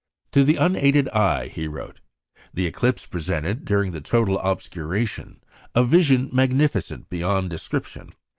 "To 0.31 0.43
the 0.43 0.55
unaided 0.55 1.09
eye," 1.09 1.49
he 1.49 1.67
wrote, 1.67 1.99
"the 2.55 2.65
eclipse 2.65 3.05
presented, 3.05 3.65
during 3.65 3.91
the 3.91 4.01
total 4.01 4.39
obscuration, 4.39 5.43
a 5.75 5.83
vision 5.83 6.31
magnificent 6.33 7.07
beyond 7.11 7.51
description. 7.51 8.09